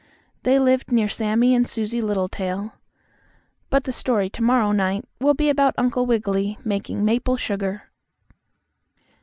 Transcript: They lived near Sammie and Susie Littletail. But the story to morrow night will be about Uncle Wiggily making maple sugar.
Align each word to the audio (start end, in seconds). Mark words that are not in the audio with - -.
They 0.41 0.57
lived 0.57 0.91
near 0.91 1.07
Sammie 1.07 1.53
and 1.53 1.67
Susie 1.67 2.01
Littletail. 2.01 2.73
But 3.69 3.83
the 3.83 3.91
story 3.91 4.31
to 4.31 4.41
morrow 4.41 4.71
night 4.71 5.05
will 5.19 5.35
be 5.35 5.47
about 5.47 5.75
Uncle 5.77 6.07
Wiggily 6.07 6.57
making 6.65 7.05
maple 7.05 7.37
sugar. 7.37 7.91